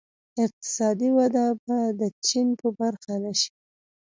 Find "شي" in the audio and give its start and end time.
3.39-3.51